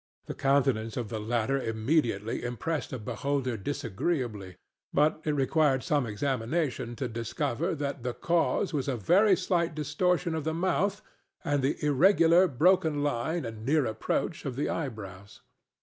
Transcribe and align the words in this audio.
The 0.25 0.33
countenance 0.33 0.97
of 0.97 1.09
the 1.09 1.19
latter 1.19 1.61
immediately 1.61 2.43
impressed 2.43 2.91
a 2.91 2.97
beholder 2.97 3.55
disagreeably, 3.55 4.55
but 4.91 5.21
it 5.25 5.33
required 5.35 5.83
some 5.83 6.07
examination 6.07 6.95
to 6.95 7.07
discover 7.07 7.75
that 7.75 8.01
the 8.01 8.15
cause 8.15 8.73
was 8.73 8.87
a 8.87 8.97
very 8.97 9.35
slight 9.35 9.75
distortion 9.75 10.33
of 10.33 10.43
the 10.43 10.55
mouth 10.55 11.03
and 11.45 11.61
the 11.61 11.75
irregular, 11.85 12.47
broken 12.47 13.03
line 13.03 13.45
and 13.45 13.63
near 13.63 13.85
approach 13.85 14.43
of 14.43 14.55
the 14.55 14.69
eyebrows. 14.69 15.41